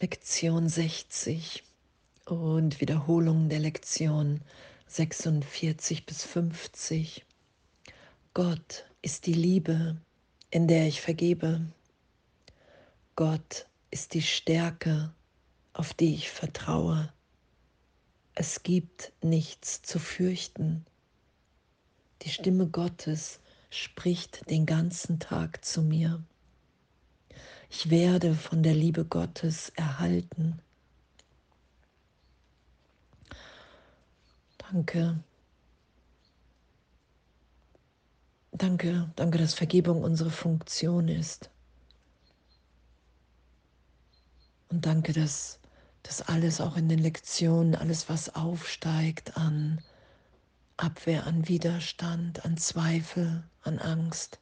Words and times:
Lektion 0.00 0.68
60 0.68 1.62
und 2.26 2.80
Wiederholung 2.80 3.48
der 3.48 3.60
Lektion 3.60 4.40
46 4.88 6.04
bis 6.04 6.24
50. 6.24 7.24
Gott 8.34 8.86
ist 9.02 9.26
die 9.26 9.34
Liebe, 9.34 9.96
in 10.50 10.66
der 10.66 10.88
ich 10.88 11.00
vergebe. 11.00 11.60
Gott 13.14 13.66
ist 13.92 14.14
die 14.14 14.22
Stärke, 14.22 15.14
auf 15.72 15.94
die 15.94 16.14
ich 16.14 16.28
vertraue. 16.28 17.12
Es 18.34 18.64
gibt 18.64 19.12
nichts 19.22 19.80
zu 19.82 20.00
fürchten. 20.00 20.84
Die 22.22 22.30
Stimme 22.30 22.66
Gottes 22.66 23.38
spricht 23.70 24.50
den 24.50 24.66
ganzen 24.66 25.20
Tag 25.20 25.64
zu 25.64 25.82
mir. 25.82 26.20
Ich 27.76 27.90
werde 27.90 28.36
von 28.36 28.62
der 28.62 28.72
Liebe 28.72 29.04
Gottes 29.04 29.70
erhalten. 29.70 30.60
Danke. 34.58 35.18
Danke, 38.52 39.12
danke, 39.16 39.38
dass 39.38 39.54
Vergebung 39.54 40.04
unsere 40.04 40.30
Funktion 40.30 41.08
ist. 41.08 41.50
Und 44.68 44.86
danke, 44.86 45.12
dass 45.12 45.58
das 46.04 46.22
alles 46.22 46.60
auch 46.60 46.76
in 46.76 46.88
den 46.88 47.00
Lektionen, 47.00 47.74
alles 47.74 48.08
was 48.08 48.36
aufsteigt 48.36 49.36
an 49.36 49.82
Abwehr, 50.76 51.26
an 51.26 51.48
Widerstand, 51.48 52.44
an 52.44 52.56
Zweifel, 52.56 53.42
an 53.62 53.80
Angst, 53.80 54.38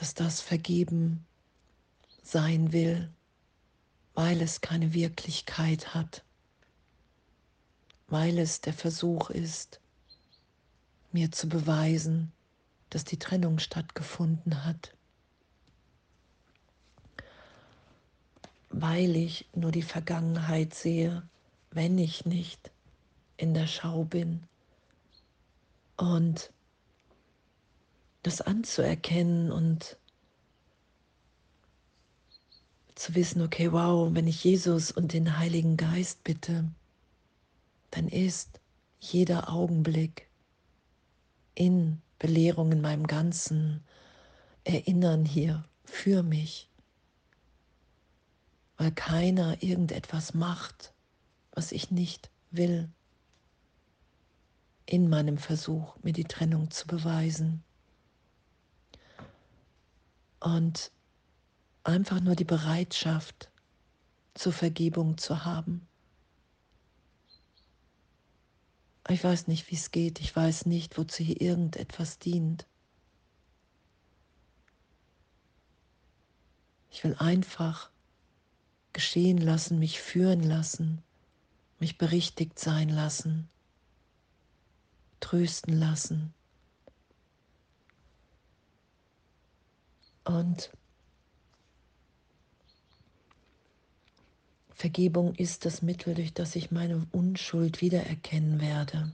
dass 0.00 0.14
das 0.14 0.40
vergeben 0.40 1.26
sein 2.22 2.72
will, 2.72 3.10
weil 4.14 4.40
es 4.40 4.62
keine 4.62 4.94
Wirklichkeit 4.94 5.94
hat, 5.94 6.24
weil 8.08 8.38
es 8.38 8.62
der 8.62 8.72
Versuch 8.72 9.28
ist, 9.28 9.78
mir 11.12 11.30
zu 11.30 11.50
beweisen, 11.50 12.32
dass 12.88 13.04
die 13.04 13.18
Trennung 13.18 13.58
stattgefunden 13.58 14.64
hat, 14.64 14.96
weil 18.70 19.14
ich 19.16 19.50
nur 19.54 19.70
die 19.70 19.82
Vergangenheit 19.82 20.72
sehe, 20.72 21.28
wenn 21.72 21.98
ich 21.98 22.24
nicht 22.24 22.70
in 23.36 23.52
der 23.52 23.66
Schau 23.66 24.04
bin. 24.04 24.44
Und 25.98 26.50
das 28.22 28.40
anzuerkennen 28.40 29.50
und 29.50 29.96
zu 32.94 33.14
wissen, 33.14 33.40
okay, 33.42 33.72
wow, 33.72 34.10
wenn 34.12 34.26
ich 34.26 34.44
Jesus 34.44 34.92
und 34.92 35.12
den 35.14 35.38
Heiligen 35.38 35.76
Geist 35.76 36.22
bitte, 36.22 36.70
dann 37.90 38.08
ist 38.08 38.60
jeder 38.98 39.50
Augenblick 39.50 40.28
in 41.54 42.02
Belehrung 42.18 42.72
in 42.72 42.82
meinem 42.82 43.06
ganzen 43.06 43.82
Erinnern 44.64 45.24
hier 45.24 45.64
für 45.84 46.22
mich, 46.22 46.68
weil 48.76 48.92
keiner 48.92 49.62
irgendetwas 49.62 50.34
macht, 50.34 50.92
was 51.52 51.72
ich 51.72 51.90
nicht 51.90 52.30
will, 52.50 52.90
in 54.84 55.08
meinem 55.08 55.38
Versuch, 55.38 55.96
mir 56.02 56.12
die 56.12 56.24
Trennung 56.24 56.70
zu 56.70 56.86
beweisen. 56.86 57.62
Und 60.40 60.90
einfach 61.84 62.20
nur 62.20 62.34
die 62.34 62.44
Bereitschaft 62.44 63.50
zur 64.34 64.52
Vergebung 64.52 65.18
zu 65.18 65.44
haben. 65.44 65.86
Ich 69.08 69.24
weiß 69.24 69.48
nicht, 69.48 69.70
wie 69.70 69.74
es 69.74 69.90
geht. 69.90 70.20
Ich 70.20 70.34
weiß 70.34 70.66
nicht, 70.66 70.96
wozu 70.96 71.22
hier 71.22 71.40
irgendetwas 71.40 72.18
dient. 72.18 72.66
Ich 76.90 77.04
will 77.04 77.14
einfach 77.18 77.90
geschehen 78.92 79.38
lassen, 79.38 79.78
mich 79.78 80.00
führen 80.00 80.42
lassen, 80.42 81.02
mich 81.78 81.98
berichtigt 81.98 82.58
sein 82.58 82.88
lassen, 82.88 83.48
trösten 85.20 85.78
lassen. 85.78 86.34
Und 90.24 90.70
Vergebung 94.70 95.34
ist 95.34 95.64
das 95.64 95.82
Mittel, 95.82 96.14
durch 96.14 96.32
das 96.32 96.56
ich 96.56 96.70
meine 96.70 97.06
Unschuld 97.12 97.80
wiedererkennen 97.80 98.60
werde. 98.60 99.12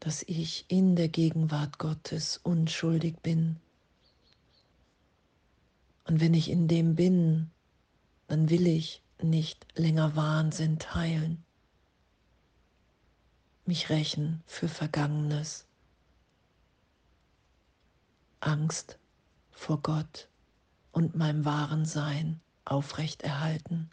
Dass 0.00 0.22
ich 0.24 0.64
in 0.68 0.96
der 0.96 1.08
Gegenwart 1.08 1.78
Gottes 1.78 2.38
unschuldig 2.42 3.20
bin. 3.22 3.56
Und 6.04 6.20
wenn 6.20 6.34
ich 6.34 6.50
in 6.50 6.68
dem 6.68 6.96
bin, 6.96 7.50
dann 8.26 8.50
will 8.50 8.66
ich 8.66 9.02
nicht 9.22 9.66
länger 9.78 10.16
Wahnsinn 10.16 10.78
teilen, 10.78 11.44
mich 13.64 13.88
rächen 13.90 14.42
für 14.46 14.68
Vergangenes. 14.68 15.66
Angst 18.44 18.98
vor 19.50 19.80
Gott 19.80 20.28
und 20.92 21.16
meinem 21.16 21.44
wahren 21.44 21.86
Sein 21.86 22.40
aufrechterhalten. 22.66 23.90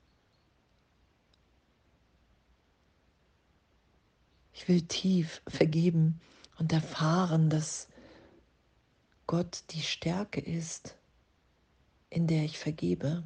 Ich 4.53 4.67
will 4.67 4.81
tief 4.81 5.41
vergeben 5.47 6.19
und 6.57 6.73
erfahren, 6.73 7.49
dass 7.49 7.87
Gott 9.25 9.63
die 9.71 9.81
Stärke 9.81 10.41
ist, 10.41 10.97
in 12.09 12.27
der 12.27 12.43
ich 12.43 12.59
vergebe, 12.59 13.23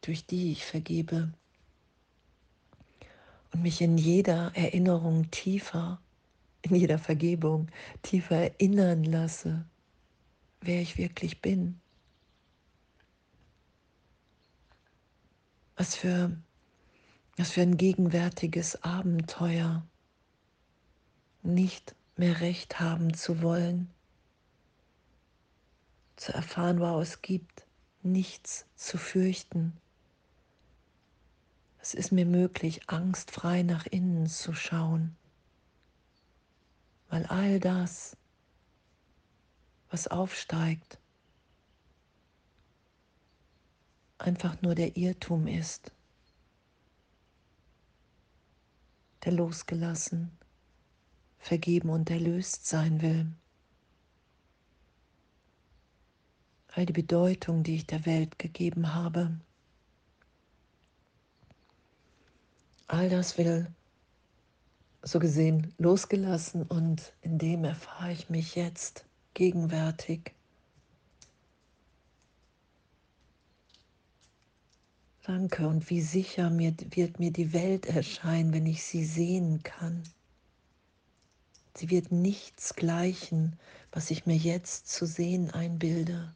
durch 0.00 0.26
die 0.26 0.52
ich 0.52 0.64
vergebe 0.64 1.32
und 3.52 3.62
mich 3.62 3.82
in 3.82 3.98
jeder 3.98 4.56
Erinnerung 4.56 5.30
tiefer, 5.30 6.00
in 6.62 6.74
jeder 6.74 6.98
Vergebung 6.98 7.68
tiefer 8.02 8.36
erinnern 8.36 9.04
lasse, 9.04 9.66
wer 10.62 10.80
ich 10.80 10.98
wirklich 10.98 11.40
bin. 11.40 11.80
Was 15.76 15.94
für, 15.94 16.36
was 17.36 17.50
für 17.50 17.62
ein 17.62 17.76
gegenwärtiges 17.76 18.82
Abenteuer, 18.82 19.86
nicht 21.42 21.94
mehr 22.16 22.40
recht 22.40 22.78
haben 22.78 23.14
zu 23.14 23.42
wollen, 23.42 23.90
zu 26.16 26.32
erfahren, 26.32 26.78
wow, 26.78 27.02
es 27.02 27.20
gibt 27.20 27.66
nichts 28.02 28.66
zu 28.76 28.98
fürchten. 28.98 29.76
Es 31.80 31.94
ist 31.94 32.12
mir 32.12 32.26
möglich, 32.26 32.88
angstfrei 32.88 33.62
nach 33.62 33.86
innen 33.86 34.28
zu 34.28 34.54
schauen, 34.54 35.16
weil 37.08 37.26
all 37.26 37.58
das, 37.58 38.16
was 39.92 40.08
aufsteigt, 40.08 40.98
einfach 44.16 44.60
nur 44.62 44.74
der 44.74 44.96
Irrtum 44.96 45.46
ist, 45.46 45.92
der 49.24 49.32
losgelassen, 49.32 50.36
vergeben 51.38 51.90
und 51.90 52.08
erlöst 52.08 52.66
sein 52.66 53.02
will. 53.02 53.30
All 56.68 56.86
die 56.86 56.94
Bedeutung, 56.94 57.62
die 57.62 57.76
ich 57.76 57.86
der 57.86 58.06
Welt 58.06 58.38
gegeben 58.38 58.94
habe, 58.94 59.38
all 62.86 63.10
das 63.10 63.36
will 63.36 63.70
so 65.02 65.18
gesehen 65.18 65.74
losgelassen 65.76 66.62
und 66.62 67.12
in 67.20 67.38
dem 67.38 67.64
erfahre 67.64 68.12
ich 68.12 68.30
mich 68.30 68.54
jetzt 68.54 69.04
gegenwärtig. 69.34 70.34
Danke 75.24 75.68
und 75.68 75.88
wie 75.88 76.02
sicher 76.02 76.50
mir, 76.50 76.74
wird 76.90 77.20
mir 77.20 77.32
die 77.32 77.52
Welt 77.52 77.86
erscheinen, 77.86 78.52
wenn 78.52 78.66
ich 78.66 78.82
sie 78.82 79.04
sehen 79.04 79.62
kann. 79.62 80.02
Sie 81.74 81.90
wird 81.90 82.10
nichts 82.10 82.74
gleichen, 82.74 83.58
was 83.92 84.10
ich 84.10 84.26
mir 84.26 84.36
jetzt 84.36 84.88
zu 84.88 85.06
sehen 85.06 85.50
einbilde. 85.50 86.34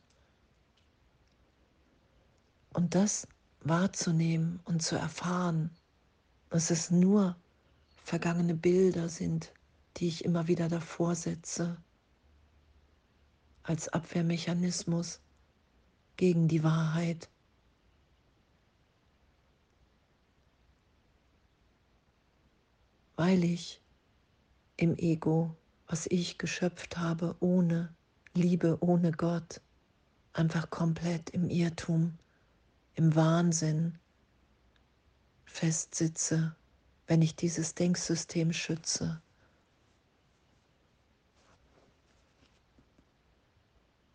Und 2.73 2.95
das 2.95 3.27
wahrzunehmen 3.61 4.61
und 4.65 4.83
zu 4.83 4.97
erfahren, 4.97 5.71
dass 6.51 6.71
es 6.71 6.91
nur 6.91 7.37
vergangene 8.05 8.55
Bilder 8.55 9.09
sind, 9.09 9.53
die 9.97 10.09
ich 10.09 10.25
immer 10.25 10.47
wieder 10.47 10.69
davor 10.69 11.15
setze, 11.15 11.77
als 13.67 13.89
Abwehrmechanismus, 13.89 15.21
gegen 16.17 16.49
die 16.49 16.63
Wahrheit. 16.63 17.29
Weil 23.17 23.45
ich 23.45 23.81
im 24.77 24.97
Ego, 24.97 25.57
was 25.87 26.07
ich 26.07 26.39
geschöpft 26.39 26.97
habe, 26.99 27.37
ohne 27.41 27.95
Liebe, 28.35 28.79
ohne 28.81 29.13
Gott, 29.13 29.61
einfach 30.33 30.71
komplett 30.71 31.31
im 31.31 31.49
Irrtum, 31.49 32.19
im 32.95 33.15
Wahnsinn 33.15 33.99
festsitze, 35.45 36.55
wenn 37.07 37.23
ich 37.23 37.37
dieses 37.37 37.75
Denksystem 37.75 38.53
schütze. 38.53 39.23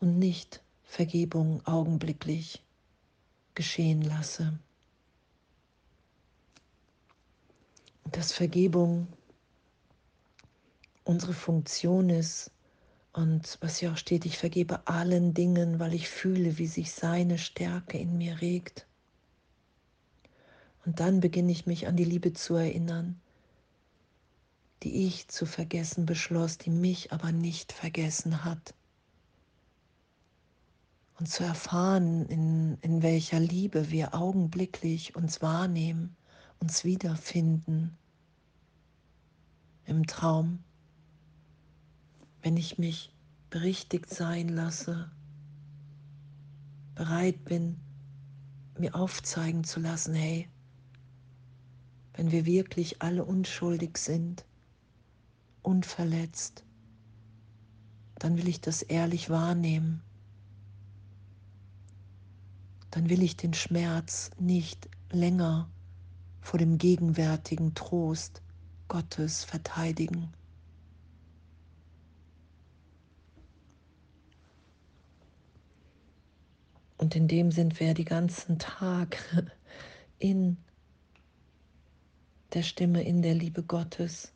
Und 0.02 0.20
nicht 0.20 0.62
Vergebung 0.84 1.66
augenblicklich 1.66 2.62
geschehen 3.56 4.02
lasse. 4.02 4.60
Und 8.04 8.18
dass 8.18 8.34
Vergebung 8.34 9.08
unsere 11.06 11.34
Funktion 11.34 12.10
ist 12.10 12.52
und 13.14 13.58
was 13.62 13.78
hier 13.78 13.92
auch 13.92 13.98
steht, 13.98 14.26
ich 14.26 14.38
vergebe 14.38 14.88
allen 14.88 15.34
Dingen, 15.34 15.80
weil 15.80 15.94
ich 15.94 16.10
fühle, 16.10 16.58
wie 16.58 16.68
sich 16.68 16.92
seine 16.92 17.38
Stärke 17.38 17.98
in 17.98 18.18
mir 18.18 18.42
regt. 18.42 18.86
Und 20.86 21.00
dann 21.00 21.20
beginne 21.20 21.52
ich 21.52 21.66
mich 21.66 21.88
an 21.88 21.96
die 21.96 22.06
Liebe 22.06 22.34
zu 22.34 22.56
erinnern, 22.56 23.22
die 24.84 25.06
ich 25.06 25.28
zu 25.28 25.46
vergessen 25.46 26.06
beschloss, 26.06 26.58
die 26.58 26.72
mich 26.72 27.12
aber 27.14 27.32
nicht 27.32 27.72
vergessen 27.72 28.44
hat. 28.44 28.74
Und 31.22 31.28
zu 31.28 31.44
erfahren, 31.44 32.26
in, 32.26 32.80
in 32.82 33.04
welcher 33.04 33.40
Liebe 33.40 33.92
wir 33.92 34.16
augenblicklich 34.16 35.16
uns 35.16 35.40
wahrnehmen, 35.40 36.16
uns 36.58 36.84
wiederfinden 36.84 37.96
im 39.86 40.08
Traum, 40.08 40.64
wenn 42.42 42.58
ich 42.58 42.80
mich 42.80 43.14
berichtigt 43.52 44.10
sein 44.10 44.50
lasse, 44.50 45.12
bereit 46.96 47.46
bin, 47.46 47.80
mir 48.80 48.96
aufzeigen 48.96 49.64
zu 49.64 49.80
lassen, 49.80 50.16
hey, 50.16 50.50
wenn 52.16 52.32
wir 52.32 52.48
wirklich 52.48 53.04
alle 53.04 53.24
unschuldig 53.26 54.00
sind, 54.00 54.44
unverletzt, 55.62 56.64
dann 58.16 58.38
will 58.38 58.48
ich 58.48 58.60
das 58.60 58.82
ehrlich 58.82 59.30
wahrnehmen. 59.30 60.02
Dann 62.92 63.10
will 63.10 63.24
ich 63.24 63.38
den 63.38 63.54
Schmerz 63.54 64.32
nicht 64.38 64.90
länger 65.12 65.70
vor 66.42 66.60
dem 66.60 66.78
gegenwärtigen 66.78 67.74
Trost 67.74 68.42
Gottes 68.88 69.46
verteidigen. 69.46 70.34
Und 76.98 77.16
in 77.16 77.28
dem 77.28 77.52
sind 77.52 77.80
wir 77.80 77.94
die 77.94 78.06
ganzen 78.06 78.60
Tag 78.60 79.18
in 80.20 80.58
der 82.54 82.64
Stimme, 82.64 83.02
in 83.04 83.22
der 83.22 83.34
Liebe 83.34 83.64
Gottes. 83.64 84.34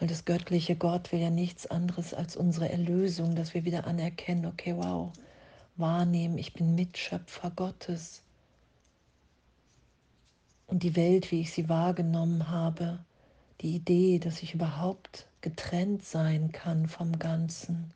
Weil 0.00 0.08
das 0.08 0.24
göttliche 0.24 0.76
Gott 0.76 1.12
will 1.12 1.20
ja 1.20 1.28
nichts 1.28 1.66
anderes 1.66 2.14
als 2.14 2.34
unsere 2.34 2.70
Erlösung, 2.70 3.36
dass 3.36 3.52
wir 3.52 3.66
wieder 3.66 3.86
anerkennen, 3.86 4.46
okay, 4.46 4.74
wow, 4.74 5.12
wahrnehmen, 5.76 6.38
ich 6.38 6.54
bin 6.54 6.74
Mitschöpfer 6.74 7.50
Gottes. 7.50 8.22
Und 10.66 10.82
die 10.82 10.96
Welt, 10.96 11.30
wie 11.30 11.42
ich 11.42 11.52
sie 11.52 11.68
wahrgenommen 11.68 12.48
habe, 12.48 12.98
die 13.60 13.76
Idee, 13.76 14.18
dass 14.18 14.42
ich 14.42 14.54
überhaupt 14.54 15.26
getrennt 15.42 16.02
sein 16.02 16.50
kann 16.50 16.88
vom 16.88 17.18
Ganzen. 17.18 17.92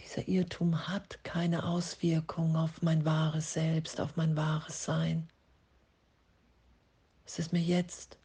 Dieser 0.00 0.26
Irrtum 0.26 0.88
hat 0.88 1.22
keine 1.22 1.64
Auswirkung 1.64 2.56
auf 2.56 2.82
mein 2.82 3.04
wahres 3.04 3.52
Selbst, 3.52 4.00
auf 4.00 4.16
mein 4.16 4.36
wahres 4.36 4.82
Sein. 4.84 5.28
Es 7.24 7.38
ist 7.38 7.52
mir 7.52 7.62
jetzt 7.62 8.18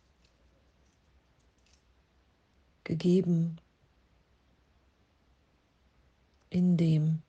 gegeben, 2.92 3.58
in 6.50 6.76
dem 6.76 7.22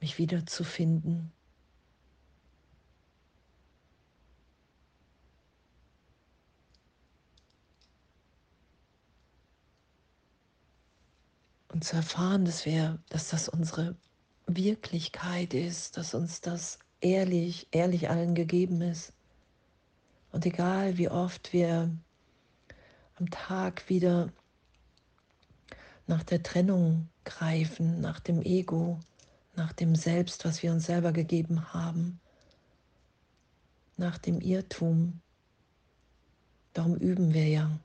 mich 0.00 0.16
wiederzufinden. 0.16 1.30
Und 11.68 11.84
zu 11.84 11.96
erfahren, 11.96 12.46
dass 12.46 12.64
wir, 12.64 12.98
dass 13.10 13.28
das 13.28 13.50
unsere 13.50 13.94
Wirklichkeit 14.46 15.52
ist, 15.52 15.98
dass 15.98 16.14
uns 16.14 16.40
das 16.40 16.78
ehrlich, 17.02 17.68
ehrlich 17.72 18.08
allen 18.08 18.34
gegeben 18.34 18.80
ist. 18.80 19.12
Und 20.32 20.46
egal 20.46 20.96
wie 20.96 21.10
oft 21.10 21.52
wir 21.52 21.94
am 23.18 23.30
Tag 23.30 23.88
wieder 23.88 24.32
nach 26.06 26.22
der 26.22 26.42
Trennung 26.42 27.08
greifen, 27.24 28.00
nach 28.00 28.20
dem 28.20 28.42
Ego, 28.42 29.00
nach 29.56 29.72
dem 29.72 29.94
Selbst, 29.96 30.44
was 30.44 30.62
wir 30.62 30.72
uns 30.72 30.86
selber 30.86 31.12
gegeben 31.12 31.72
haben, 31.74 32.20
nach 33.96 34.18
dem 34.18 34.40
Irrtum. 34.40 35.20
Darum 36.72 36.96
üben 36.96 37.34
wir 37.34 37.48
ja, 37.48 37.78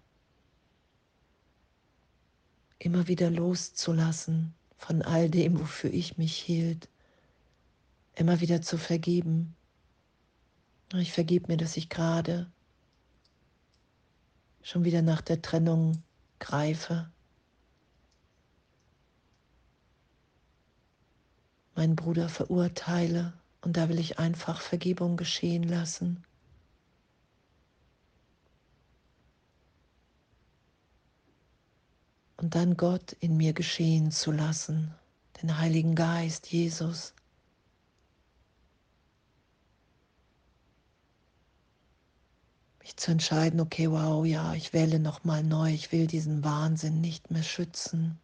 immer 2.77 3.07
wieder 3.07 3.31
loszulassen 3.31 4.53
von 4.77 5.01
all 5.01 5.29
dem, 5.29 5.59
wofür 5.59 5.91
ich 5.91 6.17
mich 6.17 6.35
hielt, 6.35 6.89
immer 8.15 8.39
wieder 8.39 8.61
zu 8.61 8.77
vergeben. 8.77 9.55
Ich 10.93 11.11
vergebe 11.11 11.51
mir, 11.51 11.57
dass 11.57 11.75
ich 11.75 11.89
gerade 11.89 12.51
schon 14.63 14.85
wieder 14.85 15.01
nach 15.01 15.21
der 15.21 15.41
Trennung 15.41 16.01
greife. 16.39 17.11
Meinen 21.75 21.95
Bruder 21.95 22.29
verurteile 22.29 23.33
und 23.61 23.77
da 23.77 23.89
will 23.89 23.99
ich 23.99 24.19
einfach 24.19 24.61
Vergebung 24.61 25.17
geschehen 25.17 25.63
lassen. 25.63 26.23
Und 32.37 32.55
dann 32.55 32.75
Gott 32.75 33.13
in 33.13 33.37
mir 33.37 33.53
geschehen 33.53 34.11
zu 34.11 34.31
lassen, 34.31 34.93
den 35.41 35.57
Heiligen 35.57 35.95
Geist, 35.95 36.51
Jesus. 36.51 37.13
Mich 42.93 42.97
zu 42.97 43.11
entscheiden, 43.11 43.59
okay, 43.59 43.89
wow, 43.89 44.25
ja, 44.25 44.53
ich 44.53 44.71
wähle 44.71 44.99
nochmal 44.99 45.43
neu, 45.43 45.73
ich 45.73 45.91
will 45.91 46.05
diesen 46.05 46.43
Wahnsinn 46.43 47.01
nicht 47.01 47.31
mehr 47.31 47.43
schützen. 47.43 48.19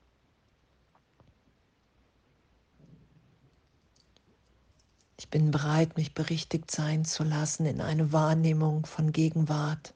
Ich 5.18 5.28
bin 5.30 5.52
bereit, 5.52 5.98
mich 5.98 6.14
berichtigt 6.14 6.72
sein 6.72 7.04
zu 7.04 7.24
lassen 7.24 7.66
in 7.66 7.82
eine 7.82 8.14
Wahrnehmung 8.14 8.86
von 8.86 9.12
Gegenwart, 9.12 9.94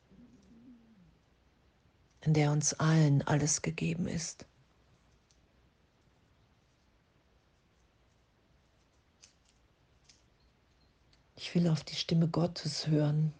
in 2.22 2.34
der 2.34 2.52
uns 2.52 2.74
allen 2.74 3.22
alles 3.22 3.62
gegeben 3.62 4.08
ist. 4.08 4.46
Ich 11.36 11.54
will 11.54 11.68
auf 11.68 11.84
die 11.84 11.96
Stimme 11.96 12.28
Gottes 12.28 12.88
hören. 12.88 13.34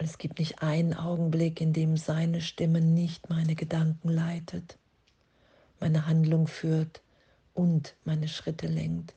Weil 0.00 0.08
es 0.08 0.16
gibt 0.16 0.38
nicht 0.38 0.62
einen 0.62 0.94
Augenblick, 0.94 1.60
in 1.60 1.74
dem 1.74 1.98
seine 1.98 2.40
Stimme 2.40 2.80
nicht 2.80 3.28
meine 3.28 3.54
Gedanken 3.54 4.08
leitet, 4.08 4.78
meine 5.78 6.06
Handlung 6.06 6.46
führt 6.46 7.02
und 7.52 7.94
meine 8.04 8.26
Schritte 8.26 8.66
lenkt. 8.66 9.14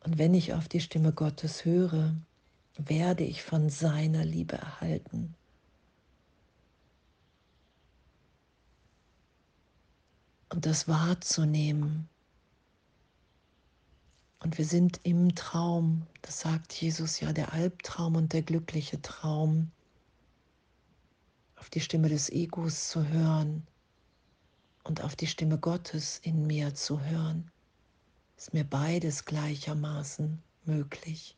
Und 0.00 0.18
wenn 0.18 0.34
ich 0.34 0.52
auf 0.52 0.68
die 0.68 0.82
Stimme 0.82 1.14
Gottes 1.14 1.64
höre, 1.64 2.14
werde 2.76 3.24
ich 3.24 3.42
von 3.42 3.70
seiner 3.70 4.26
Liebe 4.26 4.58
erhalten. 4.58 5.34
Und 10.50 10.66
das 10.66 10.88
wahrzunehmen 10.88 12.10
Und 14.42 14.58
wir 14.58 14.64
sind 14.64 14.98
im 15.04 15.36
Traum, 15.36 16.04
das 16.20 16.40
sagt 16.40 16.72
Jesus 16.72 17.20
ja, 17.20 17.32
der 17.32 17.52
Albtraum 17.52 18.16
und 18.16 18.32
der 18.32 18.42
glückliche 18.42 19.00
Traum, 19.00 19.70
auf 21.54 21.70
die 21.70 21.80
Stimme 21.80 22.08
des 22.08 22.28
Egos 22.28 22.88
zu 22.88 23.06
hören 23.06 23.64
und 24.82 25.00
auf 25.04 25.14
die 25.14 25.28
Stimme 25.28 25.58
Gottes 25.58 26.18
in 26.24 26.44
mir 26.44 26.74
zu 26.74 27.00
hören, 27.00 27.52
ist 28.36 28.52
mir 28.52 28.64
beides 28.64 29.24
gleichermaßen 29.26 30.42
möglich. 30.64 31.36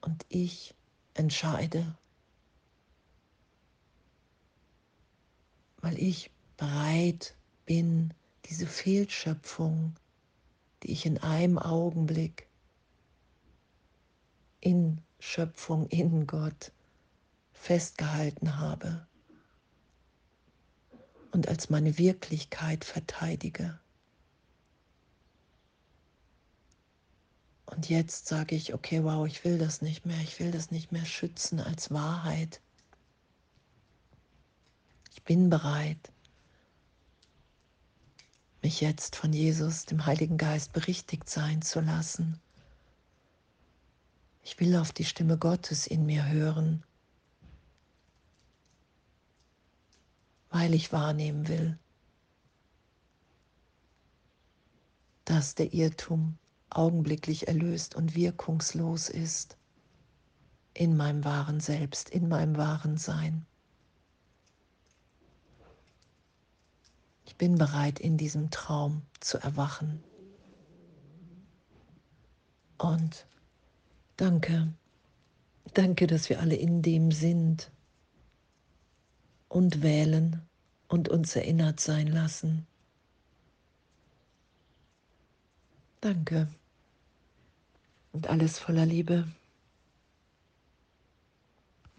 Und 0.00 0.26
ich 0.28 0.74
entscheide, 1.14 1.96
weil 5.80 5.96
ich 5.96 6.32
bereit 6.56 7.36
bin, 7.66 8.12
diese 8.46 8.66
Fehlschöpfung, 8.66 9.94
die 10.82 10.92
ich 10.92 11.06
in 11.06 11.18
einem 11.18 11.58
Augenblick 11.58 12.48
in 14.60 15.00
Schöpfung, 15.20 15.86
in 15.88 16.26
Gott 16.26 16.72
festgehalten 17.52 18.58
habe 18.58 19.06
und 21.32 21.48
als 21.48 21.70
meine 21.70 21.98
Wirklichkeit 21.98 22.84
verteidige. 22.84 23.78
Und 27.66 27.88
jetzt 27.88 28.26
sage 28.26 28.54
ich, 28.54 28.72
okay, 28.72 29.04
wow, 29.04 29.26
ich 29.26 29.44
will 29.44 29.58
das 29.58 29.82
nicht 29.82 30.06
mehr, 30.06 30.20
ich 30.22 30.40
will 30.40 30.50
das 30.50 30.70
nicht 30.70 30.90
mehr 30.90 31.04
schützen 31.04 31.60
als 31.60 31.90
Wahrheit. 31.90 32.60
Ich 35.12 35.22
bin 35.22 35.50
bereit, 35.50 36.10
mich 38.62 38.80
jetzt 38.80 39.16
von 39.16 39.32
Jesus, 39.32 39.84
dem 39.84 40.06
Heiligen 40.06 40.36
Geist, 40.36 40.72
berichtigt 40.72 41.28
sein 41.28 41.62
zu 41.62 41.80
lassen. 41.80 42.40
Ich 44.42 44.58
will 44.60 44.76
auf 44.76 44.92
die 44.92 45.04
Stimme 45.04 45.36
Gottes 45.36 45.86
in 45.86 46.06
mir 46.06 46.26
hören, 46.26 46.82
weil 50.50 50.74
ich 50.74 50.92
wahrnehmen 50.92 51.46
will, 51.48 51.78
dass 55.24 55.54
der 55.54 55.74
Irrtum 55.74 56.38
augenblicklich 56.70 57.48
erlöst 57.48 57.94
und 57.94 58.14
wirkungslos 58.14 59.08
ist 59.08 59.58
in 60.74 60.96
meinem 60.96 61.24
wahren 61.24 61.60
Selbst, 61.60 62.08
in 62.08 62.28
meinem 62.28 62.56
wahren 62.56 62.96
Sein. 62.96 63.44
Ich 67.28 67.36
bin 67.36 67.58
bereit, 67.58 68.00
in 68.00 68.16
diesem 68.16 68.50
Traum 68.50 69.02
zu 69.20 69.36
erwachen. 69.36 70.02
Und 72.78 73.26
danke, 74.16 74.72
danke, 75.74 76.06
dass 76.06 76.30
wir 76.30 76.40
alle 76.40 76.56
in 76.56 76.80
dem 76.80 77.12
sind 77.12 77.70
und 79.50 79.82
wählen 79.82 80.40
und 80.88 81.10
uns 81.10 81.36
erinnert 81.36 81.80
sein 81.80 82.06
lassen. 82.06 82.66
Danke 86.00 86.48
und 88.12 88.28
alles 88.28 88.58
voller 88.58 88.86
Liebe. 88.86 89.28